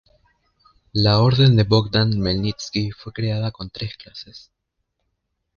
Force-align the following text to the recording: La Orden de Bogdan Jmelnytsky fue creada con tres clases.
La 0.93 1.19
Orden 1.21 1.55
de 1.55 1.63
Bogdan 1.63 2.11
Jmelnytsky 2.11 2.89
fue 2.89 3.13
creada 3.13 3.51
con 3.51 3.69
tres 3.69 3.95
clases. 3.97 4.49